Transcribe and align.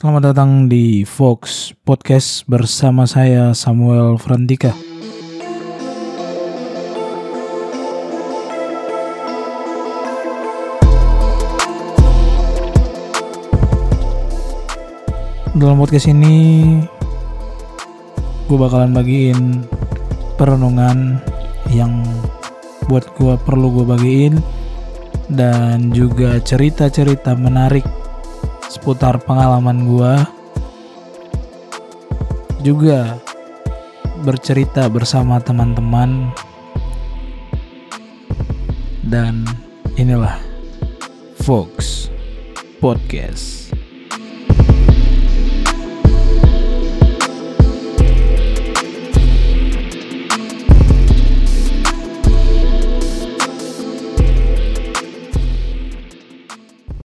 Selamat 0.00 0.32
datang 0.32 0.64
di 0.64 1.04
Fox 1.04 1.76
Podcast 1.84 2.48
bersama 2.48 3.04
saya 3.04 3.52
Samuel 3.52 4.16
Frantika. 4.16 4.72
Dalam 15.52 15.76
podcast 15.76 16.08
ini 16.08 16.80
gue 18.48 18.56
bakalan 18.56 18.96
bagiin 18.96 19.68
perenungan 20.40 21.20
yang 21.76 22.00
buat 22.88 23.04
gue 23.20 23.36
perlu 23.44 23.68
gue 23.68 23.84
bagiin 23.84 24.40
dan 25.28 25.92
juga 25.92 26.40
cerita-cerita 26.40 27.36
menarik 27.36 27.99
seputar 28.70 29.18
pengalaman 29.26 29.82
gue 29.82 30.12
juga 32.62 33.18
bercerita 34.22 34.86
bersama 34.86 35.42
teman-teman 35.42 36.30
dan 39.10 39.42
inilah 39.98 40.38
Fox 41.42 42.06
Podcast. 42.78 43.69